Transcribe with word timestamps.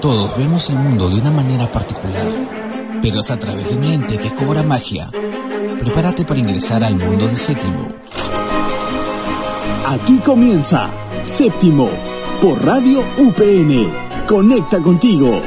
Todos 0.00 0.38
vemos 0.38 0.70
el 0.70 0.76
mundo 0.76 1.08
de 1.08 1.16
una 1.16 1.32
manera 1.32 1.66
particular, 1.66 2.28
pero 3.02 3.18
es 3.18 3.30
a 3.32 3.36
través 3.36 3.68
de 3.68 3.76
un 3.76 3.82
ente 3.82 4.16
que 4.16 4.32
cobra 4.32 4.62
magia. 4.62 5.10
Prepárate 5.80 6.24
para 6.24 6.38
ingresar 6.38 6.84
al 6.84 6.94
mundo 6.94 7.26
de 7.26 7.34
Séptimo. 7.34 7.88
Aquí 9.88 10.18
comienza 10.18 10.88
Séptimo 11.24 11.90
por 12.40 12.64
Radio 12.64 13.00
UPN. 13.18 13.90
Conecta 14.28 14.80
contigo. 14.80 15.42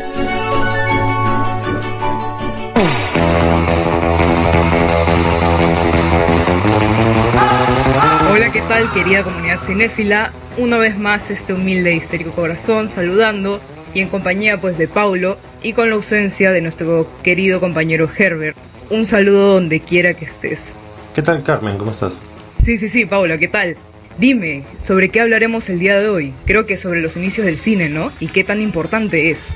Hola, 8.30 8.52
¿qué 8.52 8.62
tal 8.68 8.92
querida 8.92 9.24
comunidad 9.24 9.62
cinéfila? 9.64 10.34
Una 10.58 10.78
vez 10.78 10.98
más 10.98 11.32
este 11.32 11.54
humilde 11.54 11.94
y 11.94 11.98
histérico 12.00 12.32
corazón 12.32 12.90
saludando 12.90 13.62
y 13.94 14.02
en 14.02 14.10
compañía 14.10 14.60
pues 14.60 14.78
de 14.78 14.88
Paulo 14.88 15.38
y 15.64 15.74
con 15.74 15.90
la 15.90 15.96
ausencia 15.96 16.52
de 16.52 16.62
nuestro 16.62 17.08
querido 17.24 17.60
compañero 17.60 18.10
Herbert. 18.18 18.58
Un 18.90 19.06
saludo 19.06 19.54
donde 19.54 19.80
quiera 19.80 20.14
que 20.14 20.26
estés. 20.26 20.74
¿Qué 21.16 21.22
tal 21.22 21.44
Carmen? 21.44 21.78
¿Cómo 21.78 21.92
estás? 21.92 22.22
Sí, 22.64 22.78
sí, 22.78 22.90
sí, 22.90 23.06
Paulo, 23.06 23.38
¿qué 23.38 23.48
tal? 23.48 23.78
Dime, 24.18 24.64
¿sobre 24.84 25.10
qué 25.10 25.22
hablaremos 25.22 25.70
el 25.70 25.80
día 25.80 26.00
de 26.00 26.10
hoy? 26.10 26.34
Creo 26.46 26.66
que 26.66 26.78
sobre 26.78 27.02
los 27.02 27.16
inicios 27.18 27.46
del 27.46 27.58
cine, 27.58 27.90
¿no? 27.90 28.12
¿Y 28.20 28.28
qué 28.28 28.44
tan 28.44 28.62
importante 28.62 29.32
es? 29.32 29.54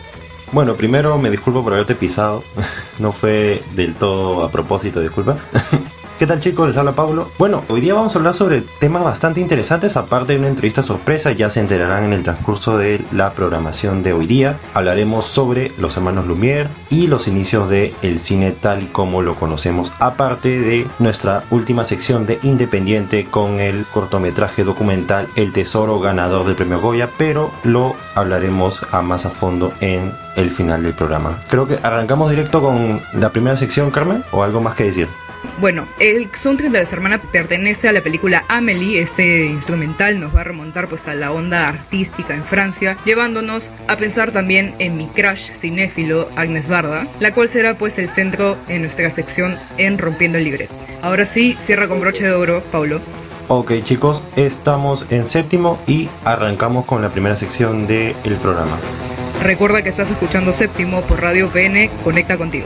Bueno, 0.51 0.75
primero 0.75 1.17
me 1.17 1.29
disculpo 1.29 1.63
por 1.63 1.73
haberte 1.73 1.95
pisado. 1.95 2.43
no 2.99 3.11
fue 3.11 3.61
del 3.75 3.93
todo 3.95 4.43
a 4.43 4.51
propósito, 4.51 5.01
disculpa. 5.01 5.37
¿Qué 6.17 6.25
tal 6.25 6.39
chicos? 6.39 6.69
Les 6.69 6.77
habla 6.77 6.93
Pablo. 6.93 7.29
Bueno, 7.37 7.65
hoy 7.67 7.81
día 7.81 7.93
vamos 7.93 8.15
a 8.15 8.19
hablar 8.19 8.33
sobre 8.33 8.61
temas 8.79 9.03
bastante 9.03 9.41
interesantes, 9.41 9.97
aparte 9.97 10.31
de 10.31 10.39
una 10.39 10.47
entrevista 10.47 10.81
sorpresa, 10.81 11.33
ya 11.33 11.49
se 11.49 11.59
enterarán 11.59 12.05
en 12.05 12.13
el 12.13 12.23
transcurso 12.23 12.77
de 12.77 13.01
la 13.11 13.33
programación 13.33 14.01
de 14.01 14.13
hoy 14.13 14.25
día. 14.25 14.57
Hablaremos 14.73 15.25
sobre 15.25 15.73
los 15.77 15.97
hermanos 15.97 16.25
Lumière 16.25 16.69
y 16.89 17.07
los 17.07 17.27
inicios 17.27 17.69
del 17.69 17.93
el 18.01 18.19
cine 18.19 18.53
tal 18.53 18.83
y 18.83 18.85
como 18.85 19.21
lo 19.21 19.35
conocemos, 19.35 19.91
aparte 19.99 20.61
de 20.61 20.87
nuestra 20.99 21.43
última 21.51 21.83
sección 21.83 22.25
de 22.25 22.39
Independiente 22.43 23.25
con 23.25 23.59
el 23.59 23.85
cortometraje 23.85 24.63
documental 24.63 25.27
El 25.35 25.51
Tesoro 25.51 25.99
ganador 25.99 26.45
del 26.45 26.55
premio 26.55 26.79
Goya, 26.79 27.09
pero 27.17 27.51
lo 27.65 27.93
hablaremos 28.15 28.85
a 28.93 29.01
más 29.01 29.25
a 29.25 29.31
fondo 29.31 29.73
en 29.81 30.13
el 30.37 30.49
final 30.49 30.83
del 30.83 30.93
programa. 30.93 31.43
Creo 31.49 31.67
que 31.67 31.77
arrancamos 31.83 32.29
directo 32.29 32.61
con 32.61 33.01
la 33.13 33.31
primera 33.31 33.57
sección, 33.57 33.91
Carmen, 33.91 34.23
o 34.31 34.43
algo 34.43 34.61
más 34.61 34.75
que 34.75 34.85
decir. 34.85 35.09
Bueno, 35.59 35.87
el 35.99 36.29
soundtrack 36.33 36.71
de 36.71 36.79
las 36.79 36.93
hermanas 36.93 37.21
pertenece 37.31 37.87
a 37.87 37.91
la 37.91 38.01
película 38.01 38.43
Amelie. 38.47 39.01
Este 39.01 39.45
instrumental 39.45 40.19
nos 40.19 40.35
va 40.35 40.41
a 40.41 40.43
remontar 40.45 40.87
pues 40.87 41.07
a 41.07 41.15
la 41.15 41.31
onda 41.31 41.67
artística 41.69 42.33
en 42.33 42.43
Francia, 42.43 42.97
llevándonos 43.05 43.71
a 43.87 43.97
pensar 43.97 44.31
también 44.31 44.75
en 44.79 44.97
mi 44.97 45.07
crush 45.07 45.51
cinéfilo 45.51 46.29
Agnes 46.35 46.67
Barda, 46.67 47.07
la 47.19 47.33
cual 47.33 47.49
será 47.49 47.77
pues 47.77 47.97
el 47.97 48.09
centro 48.09 48.57
en 48.67 48.81
nuestra 48.81 49.09
sección 49.11 49.57
en 49.77 49.97
Rompiendo 49.97 50.37
el 50.37 50.45
Libreto. 50.45 50.73
Ahora 51.01 51.25
sí, 51.25 51.55
cierra 51.59 51.87
con 51.87 52.01
broche 52.01 52.23
de 52.23 52.33
oro, 52.33 52.61
Paulo. 52.71 53.01
Ok 53.47 53.73
chicos, 53.83 54.23
estamos 54.35 55.05
en 55.11 55.27
séptimo 55.27 55.79
y 55.85 56.09
arrancamos 56.23 56.85
con 56.85 57.03
la 57.03 57.09
primera 57.09 57.35
sección 57.35 57.85
del 57.85 58.15
programa. 58.41 58.77
Recuerda 59.43 59.83
que 59.83 59.89
estás 59.89 60.09
escuchando 60.09 60.53
séptimo 60.53 61.01
por 61.01 61.21
Radio 61.21 61.49
PN, 61.49 61.91
conecta 62.03 62.37
contigo. 62.37 62.65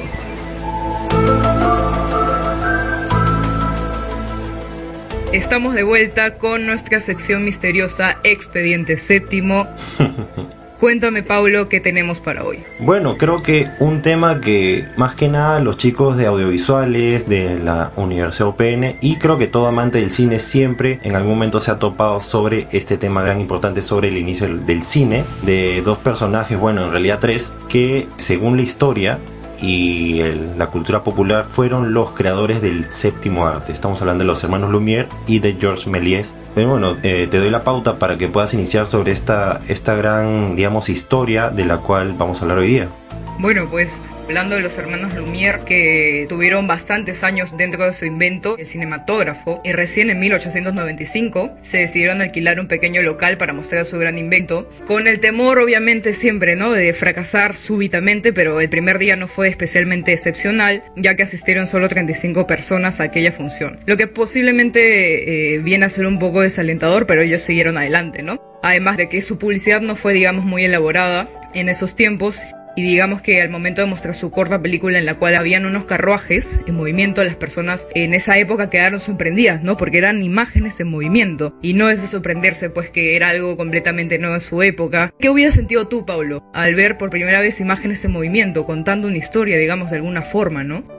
Estamos 5.32 5.76
de 5.76 5.84
vuelta 5.84 6.40
con 6.40 6.66
nuestra 6.66 7.00
sección 7.00 7.46
misteriosa 7.46 8.18
Expediente 8.24 8.98
Séptimo. 8.98 9.68
Cuéntame, 10.80 11.22
Paulo, 11.22 11.70
qué 11.70 11.80
tenemos 11.80 12.20
para 12.20 12.44
hoy. 12.44 12.64
Bueno, 12.80 13.16
creo 13.16 13.44
que 13.44 13.68
un 13.78 14.02
tema 14.02 14.42
que 14.42 14.88
más 14.98 15.14
que 15.14 15.28
nada 15.28 15.60
los 15.60 15.78
chicos 15.78 16.18
de 16.18 16.26
audiovisuales 16.26 17.30
de 17.30 17.60
la 17.60 17.92
Universidad 17.96 18.50
UPN 18.50 18.96
y 19.02 19.18
creo 19.18 19.38
que 19.38 19.46
todo 19.46 19.68
amante 19.68 20.00
del 20.00 20.10
cine 20.10 20.40
siempre 20.40 21.00
en 21.04 21.16
algún 21.16 21.34
momento 21.34 21.60
se 21.60 21.70
ha 21.70 21.78
topado 21.78 22.22
sobre 22.22 22.68
este 22.72 22.98
tema 22.98 23.22
gran 23.22 23.40
importante 23.40 23.84
sobre 23.84 24.08
el 24.08 24.18
inicio 24.18 24.48
del 24.48 24.82
cine 24.82 25.26
de 25.44 25.84
dos 25.84 26.00
personajes, 26.00 26.58
bueno, 26.58 26.86
en 26.86 26.92
realidad 26.92 27.20
tres, 27.22 27.54
que 27.68 28.08
según 28.18 28.58
la 28.58 28.64
historia 28.64 29.20
y 29.62 30.22
la 30.58 30.68
cultura 30.68 31.04
popular 31.04 31.46
fueron 31.50 31.94
los 31.94 32.12
creadores 32.12 32.62
del 32.62 32.92
séptimo 32.92 33.46
arte. 33.46 33.72
Estamos 33.72 34.02
hablando 34.02 34.24
de 34.24 34.28
los 34.28 34.44
hermanos 34.44 34.72
Lumière 34.72 35.08
y 35.28 35.40
de 35.40 35.54
Georges 35.60 35.88
Méliès. 35.88 36.34
Pero 36.56 36.70
bueno, 36.70 36.98
eh, 37.04 37.28
te 37.30 37.40
doy 37.40 37.50
la 37.50 37.64
pauta 37.64 38.00
para 38.00 38.18
que 38.18 38.28
puedas 38.28 38.54
iniciar 38.54 38.88
sobre 38.88 39.12
esta, 39.12 39.62
esta 39.68 39.96
gran, 39.96 40.56
digamos, 40.56 40.90
historia 40.90 41.50
de 41.50 41.66
la 41.66 41.78
cual 41.78 42.14
vamos 42.18 42.40
a 42.40 42.42
hablar 42.42 42.60
hoy 42.60 42.68
día. 42.68 42.90
Bueno, 43.40 43.70
pues 43.70 44.04
hablando 44.26 44.58
de 44.58 44.62
los 44.62 44.78
hermanos 44.78 45.16
Lumière 45.16 45.64
que 45.64 46.26
tuvieron 46.28 46.68
bastantes 46.68 47.24
años 47.24 47.56
dentro 47.56 47.86
de 47.86 47.94
su 47.94 48.04
invento, 48.04 48.58
el 48.58 48.68
cinematógrafo, 48.68 49.62
y 49.64 49.72
recién 49.72 50.10
en 50.10 50.20
1895 50.20 51.52
se 51.62 51.78
decidieron 51.78 52.20
alquilar 52.20 52.60
un 52.60 52.68
pequeño 52.68 53.02
local 53.02 53.38
para 53.38 53.54
mostrar 53.54 53.86
su 53.86 53.98
gran 53.98 54.18
invento, 54.18 54.70
con 54.86 55.08
el 55.08 55.22
temor 55.22 55.58
obviamente 55.60 56.14
siempre, 56.14 56.58
¿no?, 56.58 56.74
de 56.74 56.94
fracasar 56.94 57.56
súbitamente, 57.56 58.34
pero 58.34 58.60
el 58.60 58.68
primer 58.68 59.00
día 59.00 59.16
no 59.16 59.30
fue 59.30 59.48
especialmente 59.48 60.12
excepcional, 60.12 60.84
ya 60.98 61.16
que 61.16 61.24
asistieron 61.24 61.68
solo 61.68 61.88
35 61.88 62.46
personas 62.46 63.00
a 63.00 63.06
aquella 63.06 63.32
función, 63.32 63.80
lo 63.86 63.96
que 63.96 64.08
posiblemente 64.08 65.54
eh, 65.54 65.60
viene 65.60 65.86
a 65.86 65.90
ser 65.90 66.06
un 66.08 66.20
poco 66.20 66.42
desalentador, 66.42 67.08
pero 67.08 67.22
ellos 67.22 67.42
siguieron 67.42 67.78
adelante, 67.78 68.22
¿no? 68.22 68.60
Además 68.64 68.98
de 68.98 69.08
que 69.08 69.22
su 69.22 69.40
publicidad 69.40 69.80
no 69.80 69.96
fue, 69.96 70.12
digamos, 70.12 70.44
muy 70.44 70.66
elaborada 70.66 71.30
en 71.54 71.70
esos 71.70 71.96
tiempos 71.96 72.46
y 72.80 72.82
digamos 72.82 73.22
que 73.22 73.42
al 73.42 73.50
momento 73.50 73.82
de 73.82 73.88
mostrar 73.88 74.16
su 74.16 74.32
corta 74.32 74.62
película 74.62 74.98
en 74.98 75.06
la 75.06 75.16
cual 75.16 75.36
habían 75.36 75.66
unos 75.66 75.84
carruajes 75.84 76.62
en 76.66 76.76
movimiento, 76.76 77.22
las 77.26 77.36
personas 77.36 77.90
en 77.94 78.14
esa 78.14 78.38
época 78.38 78.70
quedaron 78.70 79.02
sorprendidas, 79.02 79.62
¿no? 79.62 79.76
Porque 79.76 79.98
eran 79.98 80.24
imágenes 80.24 80.80
en 80.80 80.88
movimiento 80.88 81.54
y 81.62 81.74
no 81.74 81.90
es 81.90 82.02
de 82.02 82.08
sorprenderse 82.08 82.70
pues 82.70 82.90
que 82.90 83.18
era 83.18 83.30
algo 83.30 83.58
completamente 83.58 84.18
nuevo 84.18 84.36
en 84.36 84.42
su 84.42 84.62
época. 84.64 85.14
¿Qué 85.20 85.30
hubieras 85.30 85.56
sentido 85.56 85.90
tú, 85.90 86.06
Paulo, 86.06 86.50
al 86.54 86.74
ver 86.74 86.98
por 86.98 87.10
primera 87.10 87.42
vez 87.42 87.60
imágenes 87.60 88.06
en 88.06 88.12
movimiento, 88.12 88.66
contando 88.66 89.10
una 89.10 89.18
historia, 89.18 89.58
digamos, 89.58 89.90
de 89.90 89.98
alguna 89.98 90.22
forma, 90.22 90.64
¿no? 90.64 90.99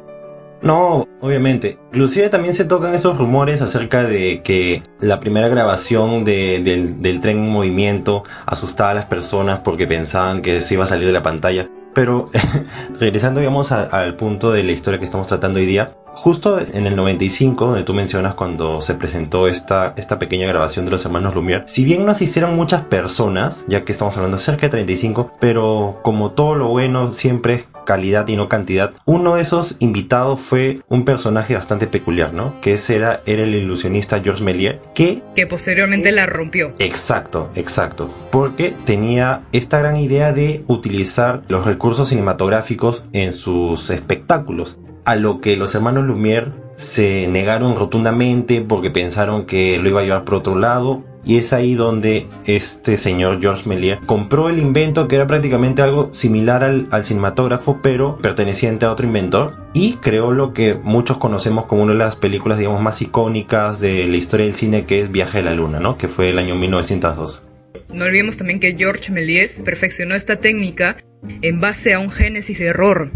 No, 0.62 1.08
obviamente. 1.20 1.78
Inclusive 1.92 2.28
también 2.28 2.54
se 2.54 2.64
tocan 2.64 2.94
esos 2.94 3.16
rumores 3.16 3.62
acerca 3.62 4.04
de 4.04 4.42
que 4.42 4.82
la 5.00 5.20
primera 5.20 5.48
grabación 5.48 6.24
del, 6.24 7.20
tren 7.22 7.38
en 7.38 7.50
movimiento 7.50 8.24
asustaba 8.46 8.90
a 8.90 8.94
las 8.94 9.06
personas 9.06 9.60
porque 9.60 9.86
pensaban 9.86 10.42
que 10.42 10.60
se 10.60 10.74
iba 10.74 10.84
a 10.84 10.86
salir 10.86 11.06
de 11.06 11.12
la 11.12 11.22
pantalla. 11.22 11.68
Pero 11.94 12.28
regresando, 13.00 13.40
digamos, 13.40 13.72
al 13.72 14.16
punto 14.16 14.52
de 14.52 14.62
la 14.62 14.72
historia 14.72 14.98
que 14.98 15.04
estamos 15.04 15.28
tratando 15.28 15.58
hoy 15.58 15.66
día, 15.66 15.94
justo 16.20 16.60
en 16.60 16.86
el 16.86 16.96
95, 16.96 17.64
donde 17.64 17.82
tú 17.82 17.94
mencionas 17.94 18.34
cuando 18.34 18.82
se 18.82 18.94
presentó 18.94 19.48
esta, 19.48 19.94
esta 19.96 20.18
pequeña 20.18 20.46
grabación 20.46 20.84
de 20.84 20.90
los 20.90 21.02
hermanos 21.06 21.34
Lumière, 21.34 21.62
si 21.66 21.82
bien 21.82 22.04
no 22.04 22.12
asistieron 22.12 22.56
muchas 22.56 22.82
personas, 22.82 23.64
ya 23.68 23.84
que 23.84 23.92
estamos 23.92 24.14
hablando 24.18 24.36
de 24.36 24.42
cerca 24.42 24.66
de 24.66 24.70
35, 24.70 25.32
pero 25.40 25.98
como 26.02 26.32
todo 26.32 26.54
lo 26.56 26.68
bueno 26.68 27.12
siempre 27.12 27.54
es 27.54 27.68
calidad 27.86 28.28
y 28.28 28.36
no 28.36 28.50
cantidad, 28.50 28.92
uno 29.06 29.36
de 29.36 29.42
esos 29.42 29.76
invitados 29.78 30.40
fue 30.40 30.82
un 30.88 31.06
personaje 31.06 31.54
bastante 31.54 31.86
peculiar, 31.86 32.34
¿no? 32.34 32.60
Que 32.60 32.74
ese 32.74 32.96
era, 32.96 33.22
era 33.24 33.44
el 33.44 33.54
ilusionista 33.54 34.20
Georges 34.20 34.42
Méliès, 34.42 34.76
que... 34.94 35.22
Que 35.34 35.46
posteriormente 35.46 36.12
la 36.12 36.26
rompió. 36.26 36.74
Exacto, 36.78 37.48
exacto. 37.54 38.10
Porque 38.30 38.74
tenía 38.84 39.44
esta 39.52 39.78
gran 39.78 39.96
idea 39.96 40.34
de 40.34 40.64
utilizar 40.66 41.42
los 41.48 41.64
recursos 41.64 42.10
cinematográficos 42.10 43.06
en 43.14 43.32
sus 43.32 43.88
espectáculos 43.88 44.78
a 45.10 45.16
lo 45.16 45.40
que 45.40 45.56
los 45.56 45.74
hermanos 45.74 46.04
Lumière 46.04 46.52
se 46.76 47.26
negaron 47.26 47.74
rotundamente 47.74 48.60
porque 48.60 48.92
pensaron 48.92 49.44
que 49.44 49.76
lo 49.78 49.88
iba 49.88 50.02
a 50.02 50.04
llevar 50.04 50.24
por 50.24 50.36
otro 50.36 50.56
lado. 50.56 51.02
Y 51.24 51.36
es 51.36 51.52
ahí 51.52 51.74
donde 51.74 52.28
este 52.46 52.96
señor 52.96 53.40
Georges 53.40 53.66
Méliès 53.66 53.98
compró 54.06 54.48
el 54.48 54.60
invento 54.60 55.08
que 55.08 55.16
era 55.16 55.26
prácticamente 55.26 55.82
algo 55.82 56.10
similar 56.12 56.62
al, 56.62 57.04
cinematógrafo, 57.04 57.80
pero 57.82 58.18
perteneciente 58.18 58.86
a 58.86 58.92
otro 58.92 59.04
inventor. 59.04 59.56
Y 59.74 59.94
creó 59.94 60.30
lo 60.30 60.52
que 60.52 60.74
muchos 60.74 61.18
conocemos 61.18 61.66
como 61.66 61.82
una 61.82 61.92
de 61.92 61.98
las 61.98 62.14
películas, 62.14 62.58
digamos, 62.58 62.80
más 62.80 63.02
icónicas 63.02 63.80
de 63.80 64.06
la 64.06 64.16
historia 64.16 64.46
del 64.46 64.54
cine, 64.54 64.86
que 64.86 65.00
es 65.00 65.10
Viaje 65.10 65.40
a 65.40 65.42
la 65.42 65.54
Luna, 65.54 65.80
¿no? 65.80 65.98
Que 65.98 66.06
fue 66.06 66.30
el 66.30 66.38
año 66.38 66.54
1902. 66.54 67.44
No 67.92 68.04
olvidemos 68.04 68.36
también 68.36 68.60
que 68.60 68.76
Georges 68.76 69.10
Méliès 69.10 69.60
perfeccionó 69.64 70.14
esta 70.14 70.36
técnica 70.36 70.98
en 71.42 71.60
base 71.60 71.94
a 71.94 71.98
un 71.98 72.10
génesis 72.10 72.60
de 72.60 72.66
error 72.66 73.10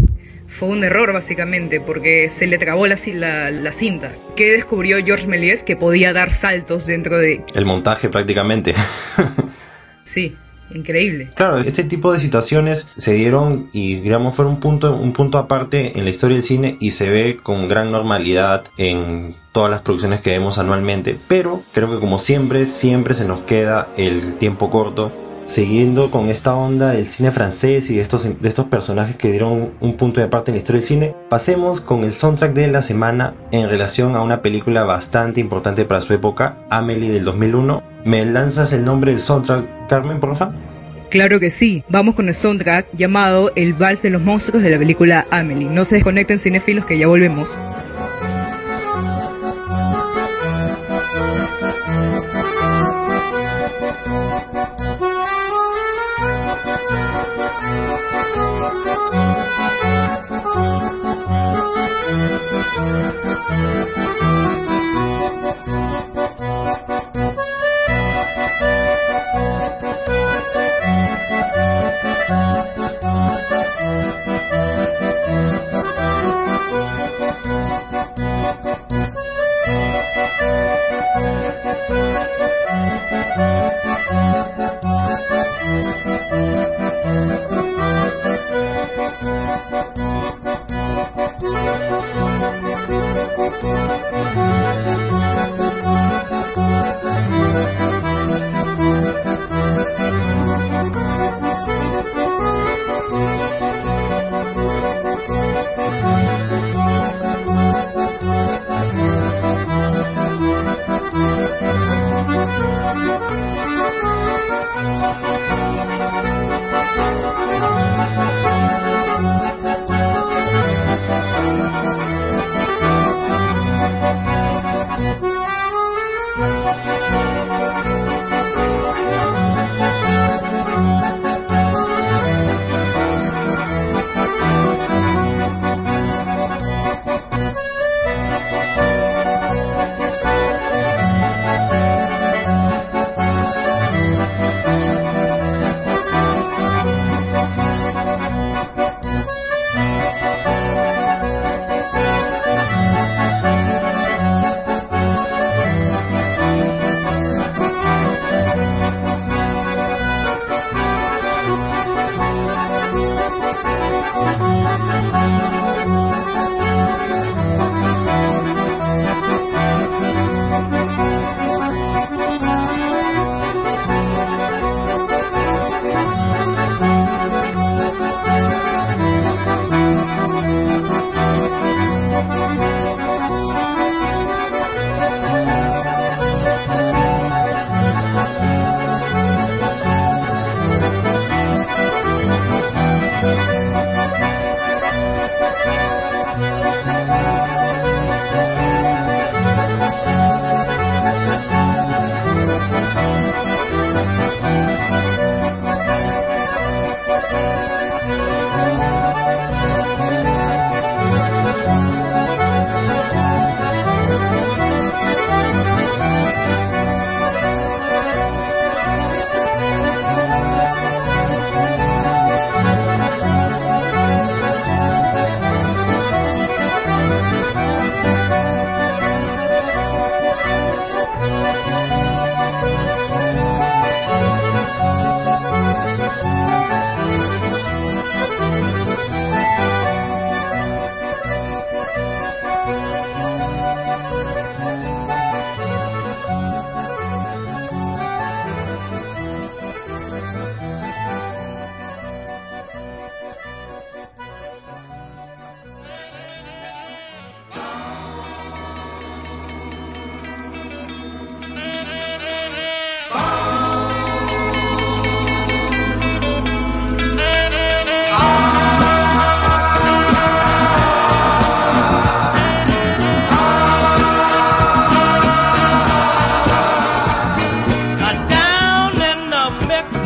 fue 0.59 0.69
un 0.69 0.85
error 0.85 1.13
básicamente 1.13 1.81
porque 1.81 2.31
se 2.31 2.47
le 2.47 2.59
trabó 2.59 2.87
la, 2.87 2.97
la, 3.51 3.73
cinta. 3.73 4.13
¿Qué 4.37 4.53
descubrió 4.53 5.05
George 5.05 5.27
Méliès? 5.27 5.65
Que 5.65 5.77
podía 5.77 6.13
dar 6.13 6.33
saltos 6.33 6.87
dentro 6.87 7.19
de... 7.19 7.45
El 7.55 7.67
montaje 7.67 8.09
prácticamente. 8.09 8.75
sí, 10.05 10.37
increíble. 10.73 11.31
Claro, 11.35 11.59
este 11.59 11.83
tipo 11.83 12.13
de 12.13 12.21
situaciones 12.21 12.87
se 12.97 13.15
dieron 13.15 13.69
y 13.73 13.97
digamos 13.97 14.37
fueron 14.37 14.55
un 14.55 14.61
punto, 14.61 14.95
un 14.95 15.13
punto 15.13 15.39
aparte 15.39 15.99
en 15.99 16.05
la 16.05 16.11
historia 16.11 16.37
del 16.37 16.45
cine 16.45 16.77
y 16.81 16.93
se 16.93 17.11
ve 17.11 17.39
con 17.43 17.69
gran 17.69 17.91
normalidad 17.91 18.65
en 18.79 19.35
todas 19.51 19.71
las 19.71 19.83
producciones 19.83 20.21
que 20.21 20.31
vemos 20.31 20.59
anualmente, 20.59 21.19
pero 21.27 21.63
creo 21.73 21.91
que 21.91 21.99
como 21.99 22.21
siempre, 22.21 22.67
siempre 22.67 23.15
se 23.15 23.25
nos 23.25 23.41
queda 23.41 23.89
el 23.97 24.37
tiempo 24.39 24.71
corto 24.71 25.13
siguiendo 25.47 26.11
con 26.11 26.29
esta 26.29 26.55
onda 26.55 26.91
del 26.93 27.07
cine 27.07 27.31
francés 27.31 27.91
y 27.91 27.97
de 27.97 28.03
estos, 28.03 28.25
de 28.25 28.49
estos 28.49 28.67
personajes 28.67 29.17
que 29.17 29.31
dieron 29.31 29.71
un 29.81 29.97
punto 29.97 30.21
de 30.21 30.27
aparte 30.27 30.51
en 30.51 30.57
la 30.57 30.59
historia 30.59 30.81
del 30.81 30.89
cine, 30.89 31.15
pasemos 31.29 31.81
con 31.81 32.05
el 32.05 32.13
soundtrack 32.13 32.53
de 32.55 32.69
la 32.69 32.83
semana 32.83 33.35
en 33.53 33.69
relación 33.69 34.17
a 34.17 34.23
una 34.23 34.43
película 34.43 34.85
bastante 34.85 35.41
importante 35.41 35.85
para 35.85 36.01
su 36.01 36.13
época, 36.13 36.59
Amelie 36.71 37.11
del 37.11 37.25
2001. 37.25 37.83
¿Me 38.05 38.25
lanzas 38.25 38.73
el 38.73 38.85
nombre 38.85 39.13
del 39.13 39.21
soundtrack, 39.21 39.89
Carmen, 39.89 40.21
por 40.21 40.37
favor? 40.37 40.55
Claro 41.11 41.39
que 41.39 41.51
sí, 41.51 41.85
vamos 41.89 42.17
con 42.17 42.29
el 42.29 42.35
soundtrack 42.35 42.89
llamado 42.97 43.53
El 43.55 43.73
Vals 43.75 44.03
de 44.03 44.11
los 44.11 44.21
Monstruos 44.21 44.65
de 44.65 44.71
la 44.71 44.79
película 44.79 45.27
Amelie. 45.31 45.71
No 45.71 45.85
se 45.85 45.97
desconecten 45.97 46.41
cinefilos 46.41 46.87
que 46.87 46.99
ya 46.99 47.07
volvemos. 47.07 47.55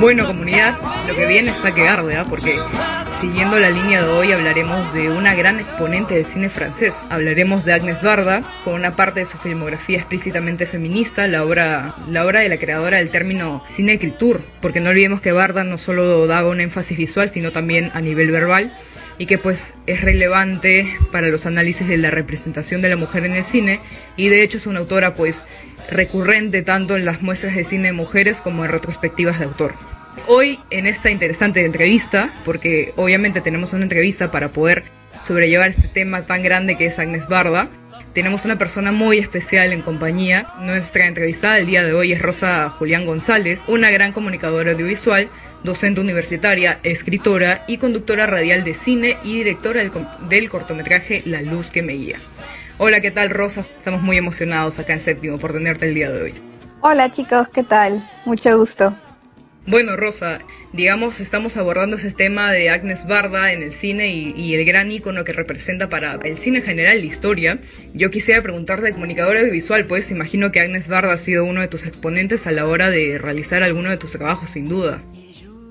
Bueno, 0.00 0.28
comunidad, 0.28 0.78
lo 1.08 1.14
que 1.16 1.26
viene 1.26 1.50
está 1.50 1.74
que 1.74 1.88
arde, 1.88 2.16
porque 2.28 2.56
siguiendo 3.20 3.58
la 3.58 3.68
línea 3.68 4.00
de 4.00 4.08
hoy 4.08 4.30
hablaremos 4.30 4.94
de 4.94 5.10
una 5.10 5.34
gran 5.34 5.58
exponente 5.58 6.14
del 6.14 6.24
cine 6.24 6.48
francés. 6.48 7.02
Hablaremos 7.10 7.64
de 7.64 7.72
Agnes 7.72 8.00
Varda, 8.00 8.42
con 8.64 8.74
una 8.74 8.94
parte 8.94 9.20
de 9.20 9.26
su 9.26 9.38
filmografía 9.38 9.98
explícitamente 9.98 10.66
feminista, 10.66 11.26
la 11.26 11.44
obra, 11.44 11.96
la 12.08 12.24
obra 12.24 12.40
de 12.40 12.48
la 12.48 12.58
creadora 12.58 12.98
del 12.98 13.10
término 13.10 13.64
cine 13.66 13.94
écriture, 13.94 14.38
porque 14.60 14.78
no 14.78 14.90
olvidemos 14.90 15.20
que 15.20 15.32
Varda 15.32 15.64
no 15.64 15.78
solo 15.78 16.28
daba 16.28 16.48
un 16.48 16.60
énfasis 16.60 16.96
visual, 16.96 17.28
sino 17.28 17.50
también 17.50 17.90
a 17.92 18.00
nivel 18.00 18.30
verbal 18.30 18.72
y 19.18 19.26
que 19.26 19.36
pues 19.36 19.74
es 19.86 20.00
relevante 20.00 20.88
para 21.10 21.26
los 21.28 21.44
análisis 21.44 21.88
de 21.88 21.96
la 21.96 22.10
representación 22.10 22.82
de 22.82 22.88
la 22.88 22.96
mujer 22.96 23.24
en 23.24 23.32
el 23.32 23.42
cine 23.42 23.80
y 24.16 24.28
de 24.28 24.44
hecho 24.44 24.58
es 24.58 24.66
una 24.68 24.78
autora 24.78 25.14
pues 25.14 25.44
recurrente 25.88 26.62
tanto 26.62 26.96
en 26.96 27.04
las 27.04 27.22
muestras 27.22 27.54
de 27.54 27.64
cine 27.64 27.88
de 27.88 27.92
mujeres 27.92 28.40
como 28.40 28.64
en 28.64 28.70
retrospectivas 28.70 29.38
de 29.38 29.46
autor. 29.46 29.74
Hoy 30.26 30.58
en 30.70 30.86
esta 30.86 31.10
interesante 31.10 31.64
entrevista, 31.64 32.32
porque 32.44 32.92
obviamente 32.96 33.40
tenemos 33.40 33.72
una 33.72 33.84
entrevista 33.84 34.30
para 34.30 34.50
poder 34.50 34.84
sobrellevar 35.26 35.70
este 35.70 35.88
tema 35.88 36.22
tan 36.22 36.42
grande 36.42 36.76
que 36.76 36.86
es 36.86 36.98
Agnes 36.98 37.28
Barda, 37.28 37.68
tenemos 38.18 38.44
una 38.44 38.58
persona 38.58 38.90
muy 38.90 39.18
especial 39.18 39.72
en 39.72 39.82
compañía. 39.82 40.46
Nuestra 40.60 41.06
entrevistada 41.06 41.54
del 41.54 41.66
día 41.66 41.84
de 41.84 41.92
hoy 41.92 42.12
es 42.12 42.20
Rosa 42.20 42.68
Julián 42.70 43.06
González, 43.06 43.62
una 43.68 43.90
gran 43.90 44.12
comunicadora 44.12 44.72
audiovisual, 44.72 45.28
docente 45.62 46.00
universitaria, 46.00 46.80
escritora 46.82 47.64
y 47.68 47.78
conductora 47.78 48.26
radial 48.26 48.64
de 48.64 48.74
cine 48.74 49.18
y 49.22 49.36
directora 49.36 49.80
del, 49.80 49.92
del 50.28 50.48
cortometraje 50.48 51.22
La 51.26 51.42
Luz 51.42 51.70
que 51.70 51.82
me 51.82 51.92
guía. 51.92 52.18
Hola, 52.80 53.00
¿qué 53.00 53.10
tal 53.10 53.30
Rosa? 53.30 53.66
Estamos 53.76 54.02
muy 54.02 54.18
emocionados 54.18 54.78
acá 54.78 54.92
en 54.92 55.00
Séptimo 55.00 55.36
por 55.36 55.52
tenerte 55.52 55.88
el 55.88 55.94
día 55.94 56.12
de 56.12 56.22
hoy. 56.22 56.34
Hola 56.80 57.10
chicos, 57.10 57.48
¿qué 57.48 57.64
tal? 57.64 58.00
Mucho 58.24 58.56
gusto. 58.56 58.94
Bueno, 59.66 59.96
Rosa, 59.96 60.38
digamos, 60.72 61.18
estamos 61.18 61.56
abordando 61.56 61.96
ese 61.96 62.12
tema 62.12 62.52
de 62.52 62.70
Agnes 62.70 63.04
Barda 63.08 63.52
en 63.52 63.64
el 63.64 63.72
cine 63.72 64.10
y, 64.10 64.54
el 64.54 64.64
gran 64.64 64.92
ícono 64.92 65.24
que 65.24 65.32
representa 65.32 65.88
para 65.88 66.20
el 66.22 66.38
cine 66.38 66.58
en 66.58 66.64
general, 66.64 67.00
la 67.00 67.06
historia. 67.06 67.60
Yo 67.94 68.12
quisiera 68.12 68.40
preguntarte, 68.42 68.86
de 68.86 68.92
comunicadora 68.92 69.40
audiovisual, 69.40 69.84
pues 69.86 70.12
imagino 70.12 70.52
que 70.52 70.60
Agnes 70.60 70.86
Barda 70.86 71.14
ha 71.14 71.18
sido 71.18 71.44
uno 71.44 71.60
de 71.60 71.68
tus 71.68 71.84
exponentes 71.84 72.46
a 72.46 72.52
la 72.52 72.64
hora 72.64 72.90
de 72.90 73.18
realizar 73.18 73.64
alguno 73.64 73.90
de 73.90 73.96
tus 73.96 74.12
trabajos, 74.12 74.50
sin 74.50 74.68
duda. 74.68 75.02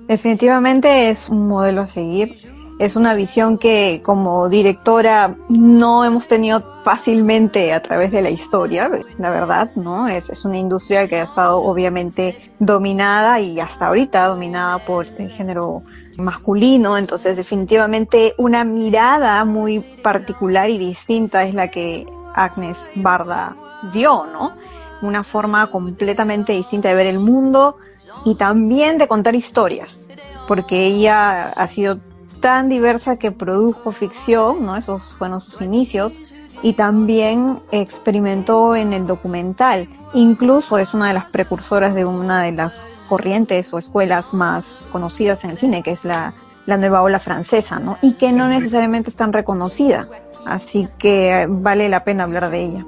Definitivamente 0.09 1.09
es 1.09 1.29
un 1.29 1.47
modelo 1.47 1.81
a 1.81 1.87
seguir 1.87 2.35
es 2.79 2.96
una 2.96 3.15
visión 3.15 3.57
que 3.57 4.01
como 4.05 4.50
directora 4.50 5.36
no 5.50 6.05
hemos 6.05 6.27
tenido 6.27 6.63
fácilmente 6.84 7.74
a 7.74 7.81
través 7.81 8.12
de 8.12 8.22
la 8.22 8.29
historia, 8.29 8.89
la 9.17 9.29
verdad, 9.29 9.72
¿no? 9.75 10.07
Es, 10.07 10.29
es 10.29 10.46
una 10.46 10.57
industria 10.57 11.07
que 11.07 11.15
ha 11.17 11.24
estado 11.24 11.63
obviamente 11.63 12.51
dominada 12.60 13.39
y 13.39 13.60
hasta 13.60 13.88
ahorita 13.88 14.27
dominada 14.27 14.86
por 14.86 15.07
el 15.07 15.31
género 15.31 15.84
masculino, 16.17 16.98
entonces 16.98 17.36
definitivamente 17.36 18.34
una 18.38 18.63
mirada 18.63 19.43
muy 19.46 19.79
particular 19.79 20.69
y 20.69 20.77
distinta 20.77 21.43
es 21.43 21.53
la 21.53 21.69
que 21.69 22.05
Agnes 22.34 22.89
Barda 22.96 23.55
dio, 23.91 24.27
¿no? 24.27 24.53
Una 25.01 25.24
forma 25.24 25.67
completamente 25.67 26.53
distinta 26.53 26.89
de 26.89 26.96
ver 26.96 27.07
el 27.07 27.19
mundo 27.19 27.77
y 28.25 28.36
también 28.36 28.98
de 28.98 29.07
contar 29.07 29.36
historias, 29.36 30.07
porque 30.48 30.86
ella 30.86 31.50
ha 31.50 31.67
sido 31.67 32.00
tan 32.39 32.70
diversa 32.70 33.17
que 33.17 33.32
produjo 33.32 33.91
ficción, 33.91 34.65
¿no? 34.65 34.75
Esos 34.75 35.03
fueron 35.03 35.41
sus 35.41 35.62
inicios, 35.62 36.22
y 36.62 36.74
también 36.74 37.62
experimentó 37.72 38.75
en 38.75 38.94
el 38.94 39.06
documental. 39.06 39.88
Incluso 40.13 40.77
es 40.77 40.94
una 40.94 41.10
de 41.10 41.13
las 41.13 41.25
precursoras 41.25 41.94
de 41.94 42.06
una 42.06 42.44
de 42.44 42.51
las 42.51 42.86
corrientes 43.10 43.74
o 43.74 43.77
escuelas 43.77 44.34
más 44.34 44.88
conocidas 44.91 45.44
en 45.44 45.51
el 45.51 45.58
cine, 45.58 45.84
que 45.84 45.91
es 45.91 46.03
la, 46.03 46.34
la 46.65 46.77
nueva 46.77 47.01
ola 47.01 47.20
francesa, 47.20 47.79
¿no? 47.79 47.98
Y 48.01 48.13
que 48.13 48.32
no 48.32 48.48
necesariamente 48.48 49.10
es 49.10 49.15
tan 49.15 49.34
reconocida. 49.34 50.08
Así 50.46 50.88
que 50.98 51.46
vale 51.50 51.89
la 51.89 52.03
pena 52.03 52.24
hablar 52.24 52.50
de 52.50 52.63
ella. 52.63 52.86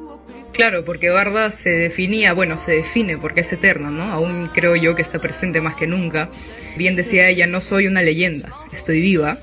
Claro, 0.59 0.83
porque 0.83 1.09
Barda 1.09 1.51
se 1.51 1.69
definía, 1.69 2.33
bueno, 2.33 2.57
se 2.57 2.73
define 2.73 3.17
porque 3.17 3.39
es 3.39 3.53
eterna, 3.53 3.91
¿no? 3.91 4.11
Aún 4.11 4.49
creo 4.53 4.75
yo 4.75 4.93
que 4.93 5.01
está 5.01 5.17
presente 5.17 5.61
más 5.61 5.75
que 5.75 5.87
nunca. 5.87 6.29
Bien 6.75 6.97
decía 6.97 7.29
ella, 7.29 7.47
no 7.47 7.61
soy 7.61 7.87
una 7.87 8.01
leyenda, 8.01 8.53
estoy 8.73 8.99
viva. 8.99 9.37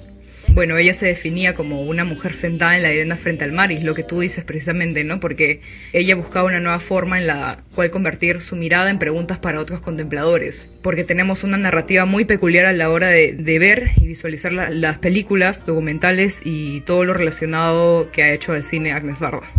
Bueno, 0.53 0.77
ella 0.77 0.93
se 0.93 1.07
definía 1.07 1.55
como 1.55 1.81
una 1.85 2.05
mujer 2.05 2.35
sentada 2.35 2.77
en 2.77 2.83
la 2.83 2.91
arena 2.91 3.17
frente 3.17 3.45
al 3.45 3.53
mar, 3.53 3.73
y 3.73 3.77
es 3.77 3.83
lo 3.83 3.95
que 3.95 4.03
tú 4.03 4.21
dices 4.21 4.45
precisamente, 4.45 5.05
¿no? 5.05 5.19
Porque 5.19 5.63
ella 5.95 6.17
buscaba 6.17 6.49
una 6.49 6.61
nueva 6.61 6.81
forma 6.81 7.17
en 7.17 7.29
la 7.29 7.63
cual 7.75 7.91
convertir 7.91 8.43
su 8.43 8.55
mirada 8.55 8.91
en 8.91 8.99
preguntas 8.99 9.39
para 9.39 9.61
otros 9.61 9.81
contempladores. 9.81 10.71
Porque 10.83 11.03
tenemos 11.03 11.45
una 11.45 11.57
narrativa 11.57 12.05
muy 12.05 12.27
peculiar 12.27 12.67
a 12.67 12.75
la 12.75 12.91
hora 12.91 13.09
de, 13.09 13.59
ver 13.59 13.93
y 13.97 14.07
visualizar 14.07 14.53
las 14.53 14.99
películas, 14.99 15.65
documentales 15.65 16.43
y 16.45 16.83
todo 16.83 17.05
lo 17.05 17.15
relacionado 17.15 18.11
que 18.13 18.23
ha 18.23 18.35
hecho 18.35 18.55
el 18.55 18.65
cine 18.65 18.93
Agnes 18.93 19.19
Barba 19.19 19.51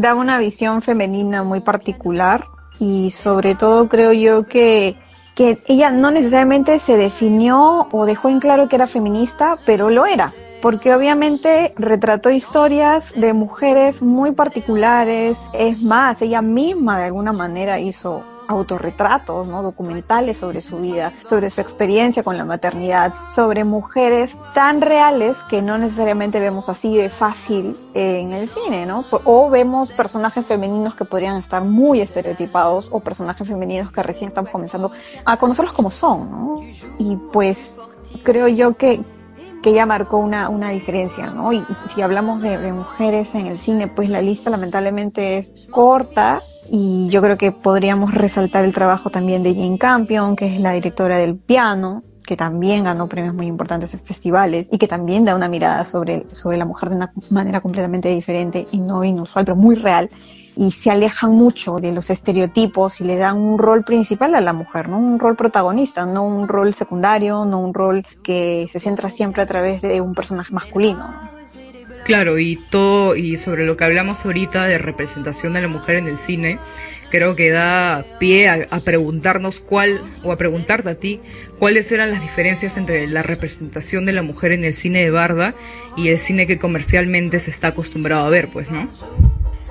da 0.00 0.14
una 0.14 0.38
visión 0.38 0.82
femenina 0.82 1.42
muy 1.42 1.60
particular 1.60 2.46
y 2.78 3.10
sobre 3.10 3.54
todo 3.54 3.88
creo 3.88 4.12
yo 4.12 4.46
que, 4.46 4.96
que 5.34 5.62
ella 5.66 5.90
no 5.90 6.10
necesariamente 6.10 6.78
se 6.78 6.96
definió 6.96 7.88
o 7.90 8.06
dejó 8.06 8.28
en 8.28 8.40
claro 8.40 8.68
que 8.68 8.76
era 8.76 8.86
feminista, 8.86 9.56
pero 9.66 9.90
lo 9.90 10.06
era, 10.06 10.32
porque 10.62 10.94
obviamente 10.94 11.74
retrató 11.76 12.30
historias 12.30 13.12
de 13.14 13.32
mujeres 13.32 14.02
muy 14.02 14.32
particulares, 14.32 15.38
es 15.52 15.82
más, 15.82 16.22
ella 16.22 16.42
misma 16.42 16.98
de 16.98 17.04
alguna 17.04 17.32
manera 17.32 17.80
hizo 17.80 18.24
autorretratos, 18.48 19.46
¿no? 19.46 19.62
documentales 19.62 20.38
sobre 20.38 20.60
su 20.60 20.78
vida, 20.78 21.12
sobre 21.22 21.50
su 21.50 21.60
experiencia 21.60 22.22
con 22.22 22.36
la 22.36 22.44
maternidad, 22.44 23.14
sobre 23.28 23.64
mujeres 23.64 24.36
tan 24.54 24.80
reales 24.80 25.44
que 25.44 25.62
no 25.62 25.78
necesariamente 25.78 26.40
vemos 26.40 26.68
así 26.68 26.96
de 26.96 27.10
fácil 27.10 27.76
en 27.94 28.32
el 28.32 28.48
cine, 28.48 28.86
¿no? 28.86 29.04
O 29.24 29.50
vemos 29.50 29.92
personajes 29.92 30.46
femeninos 30.46 30.94
que 30.94 31.04
podrían 31.04 31.36
estar 31.36 31.62
muy 31.62 32.00
estereotipados 32.00 32.88
o 32.90 33.00
personajes 33.00 33.46
femeninos 33.46 33.92
que 33.92 34.02
recién 34.02 34.28
estamos 34.28 34.50
comenzando 34.50 34.90
a 35.24 35.36
conocerlos 35.36 35.74
como 35.74 35.90
son, 35.90 36.30
¿no? 36.30 36.62
Y 36.98 37.16
pues 37.16 37.76
creo 38.22 38.48
yo 38.48 38.76
que, 38.76 39.04
que 39.62 39.70
ella 39.70 39.86
marcó 39.86 40.18
una, 40.18 40.48
una 40.48 40.70
diferencia, 40.70 41.30
¿no? 41.30 41.52
Y, 41.52 41.64
si 41.86 42.02
hablamos 42.02 42.40
de, 42.40 42.58
de 42.58 42.72
mujeres 42.72 43.34
en 43.34 43.46
el 43.46 43.58
cine, 43.58 43.88
pues 43.88 44.08
la 44.08 44.22
lista 44.22 44.50
lamentablemente 44.50 45.38
es 45.38 45.66
corta, 45.70 46.40
y 46.70 47.08
yo 47.08 47.22
creo 47.22 47.38
que 47.38 47.50
podríamos 47.52 48.12
resaltar 48.14 48.64
el 48.64 48.74
trabajo 48.74 49.10
también 49.10 49.42
de 49.42 49.54
Jane 49.54 49.78
Campion, 49.78 50.36
que 50.36 50.54
es 50.54 50.60
la 50.60 50.72
directora 50.72 51.16
del 51.16 51.36
piano, 51.36 52.02
que 52.26 52.36
también 52.36 52.84
ganó 52.84 53.08
premios 53.08 53.34
muy 53.34 53.46
importantes 53.46 53.94
en 53.94 54.00
festivales 54.00 54.68
y 54.70 54.76
que 54.76 54.86
también 54.86 55.24
da 55.24 55.34
una 55.34 55.48
mirada 55.48 55.86
sobre, 55.86 56.26
sobre 56.30 56.58
la 56.58 56.66
mujer 56.66 56.90
de 56.90 56.96
una 56.96 57.12
manera 57.30 57.62
completamente 57.62 58.10
diferente 58.10 58.66
y 58.70 58.80
no 58.80 59.02
inusual, 59.02 59.46
pero 59.46 59.56
muy 59.56 59.76
real. 59.76 60.10
Y 60.60 60.72
se 60.72 60.90
alejan 60.90 61.30
mucho 61.30 61.76
de 61.76 61.92
los 61.92 62.10
estereotipos 62.10 63.00
y 63.00 63.04
le 63.04 63.16
dan 63.16 63.38
un 63.38 63.60
rol 63.60 63.84
principal 63.84 64.34
a 64.34 64.40
la 64.40 64.52
mujer, 64.52 64.88
¿no? 64.88 64.98
Un 64.98 65.20
rol 65.20 65.36
protagonista, 65.36 66.04
no 66.04 66.24
un 66.24 66.48
rol 66.48 66.74
secundario, 66.74 67.44
no 67.44 67.60
un 67.60 67.72
rol 67.72 68.04
que 68.24 68.66
se 68.68 68.80
centra 68.80 69.08
siempre 69.08 69.40
a 69.40 69.46
través 69.46 69.80
de 69.82 70.00
un 70.00 70.16
personaje 70.16 70.52
masculino. 70.52 71.14
Claro, 72.04 72.40
y 72.40 72.58
todo, 72.70 73.14
y 73.14 73.36
sobre 73.36 73.66
lo 73.66 73.76
que 73.76 73.84
hablamos 73.84 74.24
ahorita 74.24 74.64
de 74.64 74.78
representación 74.78 75.52
de 75.52 75.60
la 75.60 75.68
mujer 75.68 75.94
en 75.94 76.08
el 76.08 76.16
cine, 76.16 76.58
creo 77.10 77.36
que 77.36 77.50
da 77.50 78.04
pie 78.18 78.48
a, 78.48 78.80
preguntarnos 78.80 79.60
cuál, 79.60 80.00
o 80.24 80.32
a 80.32 80.36
preguntarte 80.36 80.90
a 80.90 80.94
ti, 80.96 81.20
cuáles 81.60 81.92
eran 81.92 82.10
las 82.10 82.20
diferencias 82.20 82.76
entre 82.76 83.06
la 83.06 83.22
representación 83.22 84.04
de 84.06 84.12
la 84.12 84.22
mujer 84.22 84.52
en 84.52 84.64
el 84.64 84.74
cine 84.74 85.04
de 85.04 85.10
Barda 85.10 85.54
y 85.96 86.08
el 86.08 86.18
cine 86.18 86.46
que 86.46 86.58
comercialmente 86.58 87.40
se 87.40 87.50
está 87.50 87.68
acostumbrado 87.68 88.26
a 88.26 88.30
ver, 88.30 88.48
pues, 88.52 88.70
¿no? 88.70 88.88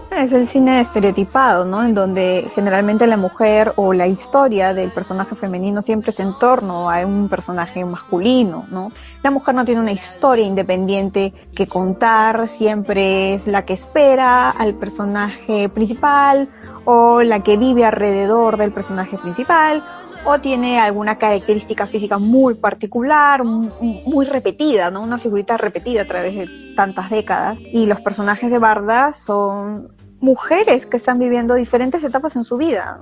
Es 0.10 0.32
el 0.32 0.48
cine 0.48 0.80
estereotipado, 0.80 1.66
¿no? 1.66 1.84
En 1.84 1.94
donde 1.94 2.50
generalmente 2.56 3.06
la 3.08 3.18
mujer 3.18 3.74
o 3.76 3.94
la 3.94 4.08
historia 4.08 4.74
del 4.74 4.92
personaje 4.92 5.36
femenino 5.36 5.82
siempre 5.82 6.12
es 6.12 6.20
en 6.20 6.38
torno 6.40 6.90
a 6.90 7.06
un 7.06 7.28
personaje 7.30 7.84
masculino, 7.86 8.66
¿no? 8.72 8.92
La 9.22 9.32
mujer 9.32 9.54
no 9.54 9.66
tiene 9.66 9.82
una 9.82 9.92
historia 9.92 10.46
independiente 10.46 11.34
que 11.54 11.68
contar, 11.68 12.48
siempre 12.48 13.34
es 13.34 13.48
la 13.48 13.66
que 13.66 13.74
espera 13.74 14.50
al 14.50 14.76
personaje 14.76 15.70
principal 15.70 16.50
o 16.86 17.22
la 17.22 17.44
que 17.44 17.58
vive 17.58 17.86
alrededor 17.86 18.58
del 18.58 18.72
personaje 18.72 19.18
principal 19.18 19.84
o 20.30 20.40
tiene 20.42 20.80
alguna 20.80 21.18
característica 21.18 21.88
física 21.88 22.18
muy 22.18 22.56
particular, 22.56 23.46
muy 23.46 24.26
repetida, 24.26 24.92
¿no? 24.92 25.02
Una 25.02 25.18
figurita 25.18 25.56
repetida 25.56 26.02
a 26.02 26.06
través 26.06 26.36
de 26.36 26.74
tantas 26.76 27.10
décadas. 27.10 27.58
Y 27.62 27.86
los 27.86 28.02
personajes 28.02 28.52
de 28.52 28.60
Barda 28.60 29.14
son 29.14 29.90
mujeres 30.20 30.86
que 30.86 30.98
están 30.98 31.18
viviendo 31.18 31.54
diferentes 31.54 32.04
etapas 32.04 32.36
en 32.36 32.44
su 32.44 32.58
vida. 32.58 33.00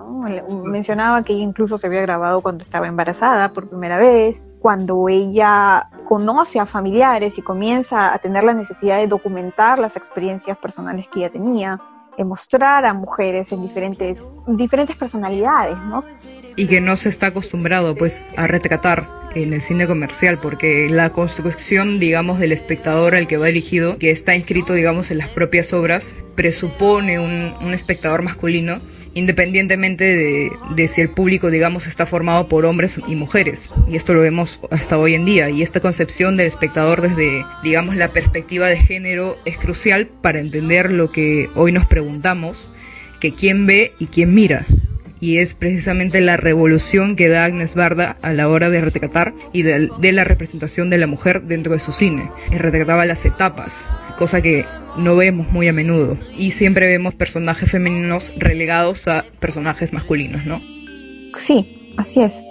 Mencionaba 0.65 1.23
que 1.23 1.33
ella 1.33 1.43
incluso 1.43 1.79
se 1.79 1.87
había 1.87 2.01
grabado 2.01 2.41
cuando 2.41 2.63
estaba 2.63 2.87
embarazada 2.87 3.53
por 3.53 3.69
primera 3.69 3.97
vez, 3.97 4.45
cuando 4.59 5.09
ella 5.09 5.89
conoce 6.03 6.59
a 6.59 6.67
familiares 6.67 7.39
y 7.39 7.41
comienza 7.41 8.13
a 8.13 8.19
tener 8.19 8.43
la 8.43 8.53
necesidad 8.53 8.97
de 8.97 9.07
documentar 9.07 9.79
las 9.79 9.95
experiencias 9.95 10.59
personales 10.59 11.07
que 11.07 11.21
ella 11.21 11.31
tenía, 11.31 11.79
mostrar 12.23 12.85
a 12.85 12.93
mujeres 12.93 13.51
en 13.51 13.61
diferentes, 13.61 14.39
diferentes 14.47 14.95
personalidades, 14.95 15.77
¿no? 15.77 16.03
Y 16.55 16.67
que 16.67 16.79
no 16.79 16.95
se 16.95 17.09
está 17.09 17.27
acostumbrado 17.27 17.95
pues 17.95 18.23
a 18.37 18.47
retratar 18.47 19.09
en 19.35 19.53
el 19.53 19.61
cine 19.61 19.85
comercial, 19.85 20.39
porque 20.39 20.87
la 20.89 21.09
construcción, 21.09 21.99
digamos, 21.99 22.39
del 22.39 22.53
espectador 22.53 23.15
al 23.15 23.27
que 23.27 23.37
va 23.37 23.47
dirigido, 23.47 23.97
que 23.97 24.11
está 24.11 24.33
inscrito, 24.33 24.73
digamos, 24.73 25.11
en 25.11 25.17
las 25.17 25.27
propias 25.29 25.73
obras, 25.73 26.17
presupone 26.35 27.19
un, 27.19 27.53
un 27.61 27.73
espectador 27.73 28.21
masculino, 28.21 28.79
independientemente 29.15 30.51
de, 30.75 30.87
si 30.87 31.01
el 31.01 31.09
público, 31.09 31.49
digamos, 31.49 31.87
está 31.87 32.05
formado 32.05 32.47
por 32.47 32.65
hombres 32.65 32.99
y 33.07 33.15
mujeres. 33.15 33.71
Y 33.89 33.95
esto 33.95 34.13
lo 34.13 34.21
vemos 34.21 34.59
hasta 34.69 34.99
hoy 34.99 35.15
en 35.15 35.25
día. 35.25 35.49
Y 35.49 35.63
esta 35.63 35.79
concepción 35.79 36.37
del 36.37 36.47
espectador 36.47 37.01
desde, 37.01 37.43
digamos, 37.63 37.95
la 37.95 38.09
perspectiva 38.09 38.67
de 38.67 38.77
género 38.77 39.37
es 39.45 39.57
crucial 39.57 40.07
para 40.21 40.39
entender 40.39 40.91
lo 40.91 41.11
que 41.11 41.49
hoy 41.55 41.71
nos 41.71 41.87
preguntamos, 41.87 42.69
que 43.19 43.31
quién 43.31 43.65
ve 43.65 43.93
y 43.97 44.07
quién 44.07 44.35
mira 44.35 44.65
y 45.25 45.39
es 45.39 45.55
precisamente 45.55 46.21
la 46.21 46.37
revolución 46.37 47.15
que 47.15 47.29
da 47.29 47.45
Agnes 47.45 47.73
Barda 47.73 48.15
a 48.21 48.31
la 48.31 48.47
hora 48.47 48.69
de 48.69 48.79
retratar 48.79 49.33
y 49.53 49.63
de, 49.63 49.89
de 49.99 50.11
la 50.11 50.23
representación 50.23 50.91
de 50.91 50.99
la 50.99 51.07
mujer 51.07 51.41
dentro 51.41 51.73
de 51.73 51.79
su 51.79 51.93
cine. 51.93 52.29
Retrataba 52.51 53.07
las 53.07 53.25
etapas, 53.25 53.87
cosa 54.19 54.43
que 54.43 54.65
no 54.97 55.15
vemos 55.15 55.51
muy 55.51 55.67
a 55.67 55.73
menudo 55.73 56.15
y 56.37 56.51
siempre 56.51 56.85
vemos 56.85 57.15
personajes 57.15 57.71
femeninos 57.71 58.33
relegados 58.37 59.07
a 59.07 59.25
personajes 59.39 59.93
masculinos, 59.93 60.45
¿no? 60.45 60.61
Sí, 61.35 61.95
así 61.97 62.21
es. 62.21 62.43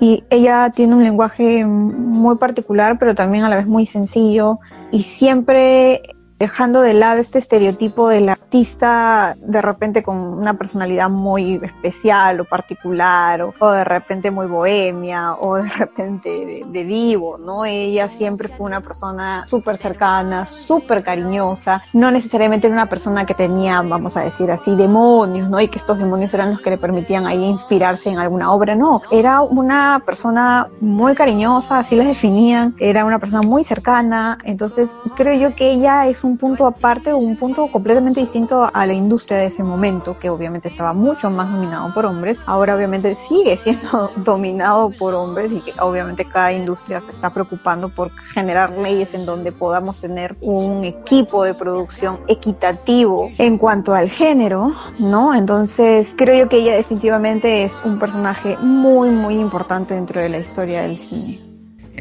Y 0.00 0.24
ella 0.30 0.72
tiene 0.74 0.94
un 0.94 1.04
lenguaje 1.04 1.66
muy 1.66 2.38
particular, 2.38 2.96
pero 2.98 3.14
también 3.14 3.44
a 3.44 3.50
la 3.50 3.56
vez 3.56 3.66
muy 3.66 3.84
sencillo 3.84 4.58
y 4.90 5.02
siempre 5.02 6.00
dejando 6.42 6.80
de 6.80 6.92
lado 6.94 7.20
este 7.20 7.38
estereotipo 7.38 8.08
del 8.08 8.28
artista 8.28 9.36
de 9.38 9.62
repente 9.62 10.02
con 10.02 10.16
una 10.16 10.54
personalidad 10.54 11.08
muy 11.08 11.60
especial 11.62 12.40
o 12.40 12.44
particular 12.44 13.42
o, 13.60 13.70
de 13.70 13.84
repente 13.84 14.32
muy 14.32 14.48
bohemia 14.48 15.34
o 15.34 15.54
de 15.54 15.68
repente 15.68 16.64
de, 16.66 16.84
divo, 16.84 17.38
¿no? 17.38 17.64
Ella 17.64 18.08
siempre 18.08 18.48
fue 18.48 18.66
una 18.66 18.80
persona 18.80 19.46
súper 19.46 19.76
cercana, 19.76 20.44
súper 20.44 21.04
cariñosa, 21.04 21.84
no 21.92 22.10
necesariamente 22.10 22.66
era 22.66 22.74
una 22.74 22.88
persona 22.88 23.24
que 23.24 23.34
tenía, 23.34 23.80
vamos 23.80 24.16
a 24.16 24.22
decir 24.22 24.50
así, 24.50 24.74
demonios, 24.74 25.48
¿no? 25.48 25.60
Y 25.60 25.68
que 25.68 25.78
estos 25.78 25.98
demonios 25.98 26.34
eran 26.34 26.50
los 26.50 26.60
que 26.60 26.70
le 26.70 26.78
permitían 26.78 27.24
ahí 27.24 27.44
inspirarse 27.44 28.10
en 28.10 28.18
alguna 28.18 28.50
obra, 28.50 28.74
no, 28.74 29.00
era 29.12 29.42
una 29.42 30.02
persona 30.04 30.66
muy 30.80 31.14
cariñosa, 31.14 31.78
así 31.78 31.94
la 31.94 32.04
definían, 32.04 32.74
era 32.80 33.04
una 33.04 33.20
persona 33.20 33.42
muy 33.42 33.62
cercana, 33.62 34.38
entonces 34.42 34.96
creo 35.14 35.34
yo 35.38 35.54
que 35.54 35.70
ella 35.70 36.08
es 36.08 36.24
un 36.24 36.31
un 36.32 36.38
punto 36.38 36.64
aparte 36.66 37.12
o 37.12 37.18
un 37.18 37.36
punto 37.36 37.70
completamente 37.70 38.20
distinto 38.20 38.68
a 38.72 38.86
la 38.86 38.94
industria 38.94 39.36
de 39.36 39.46
ese 39.46 39.62
momento, 39.62 40.18
que 40.18 40.30
obviamente 40.30 40.68
estaba 40.68 40.94
mucho 40.94 41.28
más 41.28 41.52
dominado 41.52 41.92
por 41.92 42.06
hombres. 42.06 42.40
Ahora 42.46 42.74
obviamente 42.74 43.14
sigue 43.14 43.58
siendo 43.58 44.10
dominado 44.16 44.90
por 44.98 45.12
hombres 45.12 45.52
y 45.52 45.60
que 45.60 45.74
obviamente 45.78 46.24
cada 46.24 46.52
industria 46.54 47.02
se 47.02 47.10
está 47.10 47.34
preocupando 47.34 47.90
por 47.90 48.12
generar 48.34 48.70
leyes 48.70 49.12
en 49.12 49.26
donde 49.26 49.52
podamos 49.52 50.00
tener 50.00 50.36
un 50.40 50.84
equipo 50.84 51.44
de 51.44 51.52
producción 51.52 52.20
equitativo 52.28 53.28
en 53.36 53.58
cuanto 53.58 53.92
al 53.94 54.08
género, 54.08 54.72
¿no? 54.98 55.34
Entonces 55.34 56.14
creo 56.16 56.44
yo 56.44 56.48
que 56.48 56.56
ella 56.56 56.76
definitivamente 56.76 57.64
es 57.64 57.82
un 57.84 57.98
personaje 57.98 58.56
muy, 58.56 59.10
muy 59.10 59.38
importante 59.38 59.94
dentro 59.94 60.22
de 60.22 60.30
la 60.30 60.38
historia 60.38 60.80
del 60.82 60.98
cine. 60.98 61.51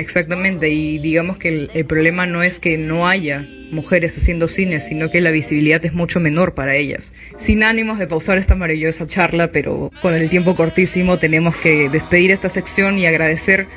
Exactamente, 0.01 0.70
y 0.70 0.98
digamos 0.98 1.38
que 1.38 1.70
el, 1.72 1.86
problema 1.86 2.25
no 2.25 2.41
es 2.41 2.60
que 2.60 2.75
no 2.75 3.08
haya 3.08 3.46
mujeres 3.70 4.17
haciendo 4.17 4.48
cine, 4.48 4.79
sino 4.79 5.12
que 5.12 5.22
la 5.22 5.29
visibilidad 5.29 5.86
es 5.86 5.93
mucho 5.93 6.20
menor 6.20 6.55
para 6.55 6.75
ellas. 6.75 7.13
Sin 7.38 7.63
ánimos 7.63 8.00
de 8.00 8.08
pausar 8.08 8.39
esta 8.39 8.55
maravillosa 8.55 9.05
charla, 9.05 9.51
pero 9.51 9.91
con 10.01 10.15
el 10.15 10.27
tiempo 10.27 10.55
cortísimo 10.55 11.20
tenemos 11.20 11.55
que 11.55 11.88
despedir 11.88 12.31
esta 12.31 12.50
sección 12.50 12.98
y 12.98 13.05
agradecer 13.05 13.67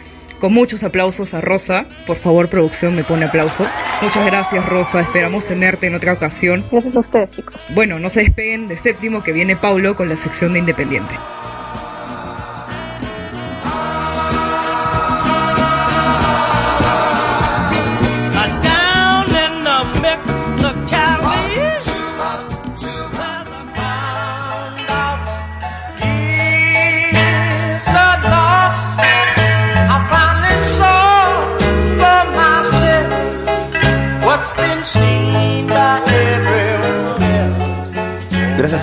con 0.41 0.55
muchos 0.55 0.83
aplausos 0.83 1.35
a 1.35 1.43
Rosa. 1.43 1.87
Por 2.07 2.17
favor, 2.17 2.49
producción, 2.49 2.97
me 2.97 3.05
pone 3.05 3.27
aplausos. 3.27 3.69
Muchas 4.01 4.25
gracias, 4.25 4.67
Rosa. 4.67 5.03
Esperamos 5.03 5.45
tenerte 5.45 5.89
en 5.89 5.95
otra 5.95 6.15
ocasión. 6.15 6.65
Gracias 6.73 6.97
a 6.97 7.01
ustedes, 7.01 7.33
chicos. 7.33 7.61
Bueno, 7.75 7.99
no 7.99 8.09
se 8.09 8.21
despeguen 8.21 8.67
de 8.67 8.79
séptimo 8.79 9.23
que 9.23 9.33
viene 9.33 9.57
Paulo 9.57 9.95
con 9.95 10.09
la 10.09 10.17
sección 10.17 10.55
de 10.55 10.61
Independiente. 10.61 11.15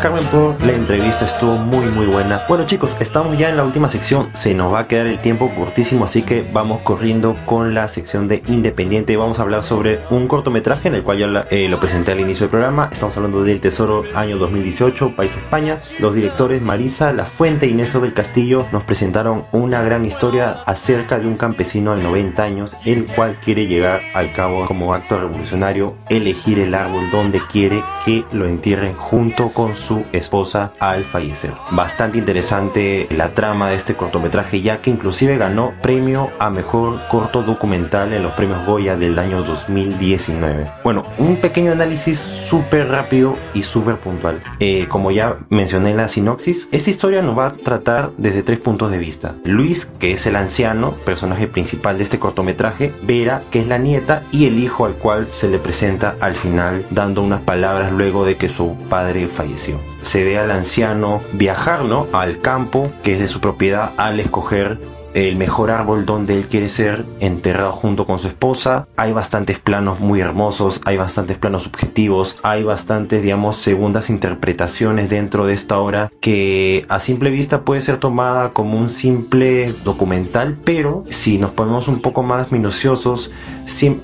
Однако 0.03 0.10
La 0.21 0.73
entrevista, 0.73 1.25
estuvo 1.25 1.55
muy 1.55 1.87
muy 1.87 2.05
buena. 2.05 2.43
Bueno 2.47 2.67
chicos, 2.67 2.95
estamos 2.99 3.37
ya 3.39 3.49
en 3.49 3.57
la 3.57 3.63
última 3.63 3.89
sección, 3.89 4.29
se 4.33 4.53
nos 4.53 4.71
va 4.71 4.81
a 4.81 4.87
quedar 4.87 5.07
el 5.07 5.19
tiempo 5.19 5.49
cortísimo, 5.55 6.05
así 6.05 6.21
que 6.21 6.47
vamos 6.53 6.81
corriendo 6.81 7.35
con 7.47 7.73
la 7.73 7.87
sección 7.87 8.27
de 8.27 8.43
Independiente. 8.45 9.17
Vamos 9.17 9.39
a 9.39 9.41
hablar 9.41 9.63
sobre 9.63 9.99
un 10.11 10.27
cortometraje 10.27 10.89
en 10.89 10.95
el 10.95 11.03
cual 11.03 11.17
ya 11.17 11.47
eh, 11.49 11.67
lo 11.67 11.79
presenté 11.79 12.11
al 12.11 12.19
inicio 12.19 12.41
del 12.41 12.51
programa. 12.51 12.89
Estamos 12.91 13.17
hablando 13.17 13.43
del 13.43 13.59
Tesoro 13.59 14.03
año 14.13 14.37
2018, 14.37 15.15
País 15.15 15.31
España. 15.35 15.79
Los 15.97 16.13
directores 16.13 16.61
Marisa 16.61 17.11
La 17.13 17.25
Fuente 17.25 17.65
y 17.65 17.73
Néstor 17.73 18.03
del 18.03 18.13
Castillo 18.13 18.67
nos 18.71 18.83
presentaron 18.83 19.45
una 19.51 19.81
gran 19.81 20.05
historia 20.05 20.61
acerca 20.67 21.17
de 21.17 21.25
un 21.25 21.35
campesino 21.35 21.95
de 21.95 22.03
90 22.03 22.43
años, 22.43 22.77
el 22.85 23.07
cual 23.07 23.37
quiere 23.43 23.65
llegar 23.65 24.01
al 24.13 24.31
cabo 24.33 24.67
como 24.67 24.93
acto 24.93 25.19
revolucionario, 25.19 25.95
elegir 26.09 26.59
el 26.59 26.75
árbol 26.75 27.09
donde 27.09 27.41
quiere 27.51 27.83
que 28.05 28.23
lo 28.31 28.45
entierren 28.45 28.93
junto 28.93 29.49
con 29.49 29.75
su 29.75 30.05
esposa 30.13 30.71
al 30.79 31.03
fallecer. 31.03 31.53
Bastante 31.71 32.17
interesante 32.17 33.07
la 33.11 33.29
trama 33.29 33.69
de 33.69 33.75
este 33.75 33.95
cortometraje 33.95 34.61
ya 34.61 34.81
que 34.81 34.89
inclusive 34.89 35.37
ganó 35.37 35.73
premio 35.81 36.31
a 36.39 36.49
mejor 36.49 36.99
corto 37.09 37.43
documental 37.43 38.13
en 38.13 38.23
los 38.23 38.33
premios 38.33 38.65
Goya 38.65 38.95
del 38.95 39.19
año 39.19 39.43
2019. 39.43 40.71
Bueno, 40.83 41.05
un 41.17 41.37
pequeño 41.37 41.71
análisis 41.71 42.19
súper 42.19 42.87
rápido 42.89 43.37
y 43.53 43.63
súper 43.63 43.97
puntual. 43.97 44.41
Eh, 44.59 44.87
como 44.87 45.11
ya 45.11 45.37
mencioné 45.49 45.91
en 45.91 45.97
la 45.97 46.07
sinopsis, 46.07 46.67
esta 46.71 46.89
historia 46.89 47.21
nos 47.21 47.37
va 47.37 47.47
a 47.47 47.51
tratar 47.51 48.11
desde 48.17 48.43
tres 48.43 48.59
puntos 48.59 48.91
de 48.91 48.97
vista. 48.97 49.35
Luis, 49.45 49.85
que 49.99 50.13
es 50.13 50.25
el 50.25 50.35
anciano, 50.35 50.91
personaje 51.05 51.47
principal 51.47 51.97
de 51.97 52.03
este 52.03 52.19
cortometraje, 52.19 52.93
Vera, 53.03 53.41
que 53.51 53.61
es 53.61 53.67
la 53.67 53.77
nieta, 53.77 54.23
y 54.31 54.45
el 54.45 54.59
hijo 54.59 54.85
al 54.85 54.93
cual 54.93 55.27
se 55.31 55.49
le 55.49 55.59
presenta 55.59 56.15
al 56.19 56.35
final 56.35 56.85
dando 56.89 57.21
unas 57.21 57.41
palabras 57.41 57.91
luego 57.91 58.25
de 58.25 58.37
que 58.37 58.49
su 58.49 58.75
padre 58.89 59.27
falleció. 59.27 59.79
Se 60.03 60.23
ve 60.23 60.37
al 60.37 60.51
anciano 60.51 61.21
viajar 61.33 61.81
al 62.13 62.39
campo 62.39 62.91
que 63.03 63.13
es 63.13 63.19
de 63.19 63.27
su 63.27 63.39
propiedad 63.39 63.91
al 63.97 64.19
escoger 64.19 64.79
el 65.13 65.35
mejor 65.35 65.71
árbol 65.71 66.05
donde 66.05 66.37
él 66.37 66.47
quiere 66.47 66.69
ser 66.69 67.05
enterrado 67.19 67.71
junto 67.71 68.05
con 68.05 68.19
su 68.19 68.27
esposa. 68.27 68.87
Hay 68.95 69.11
bastantes 69.11 69.59
planos 69.59 69.99
muy 69.99 70.19
hermosos, 70.19 70.81
hay 70.85 70.97
bastantes 70.97 71.37
planos 71.37 71.63
subjetivos, 71.63 72.37
hay 72.43 72.63
bastantes, 72.63 73.21
digamos, 73.21 73.57
segundas 73.57 74.09
interpretaciones 74.09 75.09
dentro 75.09 75.45
de 75.45 75.53
esta 75.53 75.79
obra 75.79 76.11
que 76.19 76.85
a 76.89 76.99
simple 76.99 77.29
vista 77.29 77.61
puede 77.61 77.81
ser 77.81 77.97
tomada 77.97 78.49
como 78.49 78.77
un 78.77 78.89
simple 78.89 79.73
documental, 79.83 80.57
pero 80.63 81.03
si 81.09 81.37
nos 81.37 81.51
ponemos 81.51 81.87
un 81.87 82.01
poco 82.01 82.23
más 82.23 82.51
minuciosos, 82.51 83.31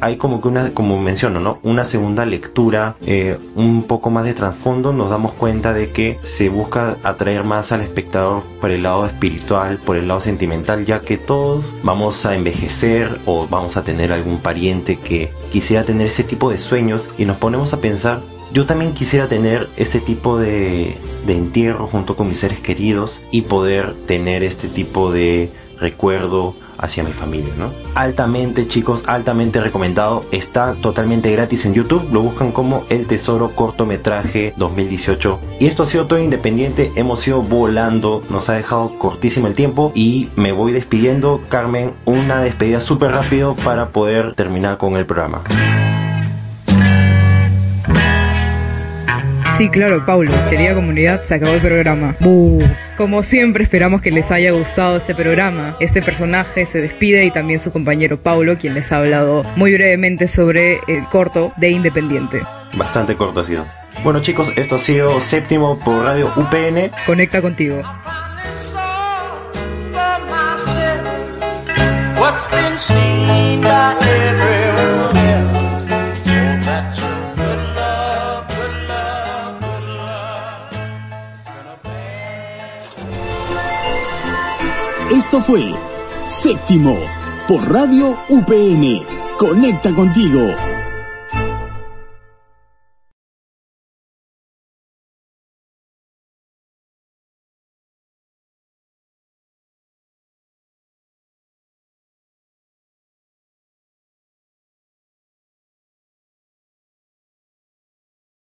hay 0.02 0.18
como 0.18 0.42
que 0.42 0.48
una, 0.48 0.72
como 0.72 1.00
menciono, 1.00 1.40
¿no? 1.40 1.60
Una 1.64 1.84
segunda 1.84 2.26
lectura, 2.26 2.96
eh, 3.06 3.38
un 3.56 3.84
poco 3.84 4.10
más 4.10 4.26
de 4.26 4.34
trasfondo, 4.34 4.94
nos 4.94 5.10
damos 5.10 5.34
cuenta 5.34 5.74
de 5.74 5.92
que 5.92 6.20
se 6.24 6.50
busca 6.50 6.98
atraer 7.04 7.44
más 7.44 7.72
al 7.72 7.82
espectador 7.82 8.44
por 8.62 8.72
el 8.72 8.84
lado 8.84 9.06
espiritual, 9.06 9.78
por 9.78 9.98
el 9.98 10.08
lado 10.08 10.20
sentimental, 10.20 10.86
ya 10.86 10.97
que 11.02 11.18
todos 11.18 11.74
vamos 11.84 12.26
a 12.26 12.36
envejecer 12.36 13.20
o 13.26 13.48
vamos 13.48 13.78
a 13.78 13.84
tener 13.84 14.12
algún 14.12 14.40
pariente 14.40 14.98
que 14.98 15.32
quisiera 15.52 15.84
tener 15.84 16.08
ese 16.08 16.24
tipo 16.24 16.50
de 16.50 16.58
sueños 16.58 17.10
y 17.18 17.26
nos 17.26 17.38
ponemos 17.38 17.74
a 17.74 17.82
pensar 17.82 18.22
yo 18.54 18.66
también 18.66 18.94
quisiera 18.94 19.28
tener 19.28 19.68
este 19.76 20.00
tipo 20.00 20.40
de, 20.40 20.96
de, 21.26 21.36
entierro 21.36 21.86
junto 21.88 22.16
con 22.16 22.30
mis 22.30 22.40
seres 22.40 22.60
queridos 22.60 23.20
y 23.30 23.42
poder 23.42 23.94
tener 24.06 24.42
este 24.42 24.70
tipo 24.70 25.12
de 25.12 25.52
recuerdo 25.80 26.56
hacia 26.78 27.04
mi 27.04 27.12
familia, 27.12 27.54
¿no? 27.58 27.72
Altamente, 27.96 28.68
chicos, 28.68 29.04
altamente 29.06 29.62
recomendado. 29.62 30.26
Está 30.32 30.76
totalmente 30.76 31.32
gratis 31.32 31.66
en 31.66 31.74
YouTube. 31.74 32.08
Lo 32.12 32.22
buscan 32.22 32.52
como 32.52 32.86
El 32.90 33.08
Tesoro 33.08 33.52
Cortometraje 33.52 34.54
2018. 34.58 35.40
Y 35.60 35.68
esto 35.68 35.84
ha 35.84 35.88
sido 35.88 36.08
todo 36.08 36.20
independiente. 36.20 36.92
Hemos 36.96 37.28
ido 37.28 37.42
volando. 37.42 38.22
Nos 38.30 38.50
ha 38.50 38.54
dejado 38.54 38.98
cortísimo 38.98 39.48
el 39.48 39.56
tiempo. 39.56 39.92
Y 39.96 40.30
me 40.36 40.52
voy 40.52 40.72
despidiendo. 40.72 41.42
Carmen, 41.50 41.94
una 42.06 42.42
despedida 42.42 42.80
súper 42.80 43.12
rápido 43.12 43.56
para 43.56 43.90
poder 43.90 44.36
terminar 44.36 44.78
con 44.78 44.98
el 44.98 45.06
programa. 45.06 45.44
Sí, 49.58 49.70
claro, 49.70 50.06
Paulo. 50.06 50.32
Querida 50.52 50.76
comunidad, 50.76 51.24
se 51.24 51.34
acabó 51.34 51.54
el 51.54 51.62
programa. 51.62 52.16
Como 52.96 53.24
siempre, 53.24 53.64
esperamos 53.64 54.04
que 54.04 54.12
les 54.12 54.30
haya 54.30 54.52
gustado 54.52 54.98
este 54.98 55.16
programa. 55.16 55.76
Este 55.80 56.04
personaje 56.04 56.68
se 56.68 56.80
despide 56.80 57.26
y 57.26 57.32
también 57.32 57.60
su 57.60 57.72
compañero 57.72 58.22
Paulo, 58.22 58.60
quien 58.60 58.76
les 58.76 58.92
ha 58.92 58.98
hablado 58.98 59.44
muy 59.56 59.74
brevemente 59.74 60.28
sobre 60.28 60.80
el 60.88 61.06
corto 61.10 61.54
de 61.58 61.72
Independiente. 61.72 62.44
Bastante 62.74 63.16
corto 63.16 63.40
ha 63.40 63.46
sido. 63.46 63.66
Bueno 64.04 64.22
chicos, 64.22 64.56
esto 64.58 64.76
ha 64.76 64.80
sido 64.80 65.20
séptimo 65.22 65.80
por 65.80 66.04
Radio 66.04 66.32
UPN. 66.36 66.92
Conecta 67.08 67.42
contigo. 67.42 67.82
Fue 85.48 85.74
Séptimo 86.26 86.98
por 87.48 87.72
Radio 87.72 88.18
UPN. 88.28 89.02
Conecta 89.40 89.96
contigo. 89.96 90.77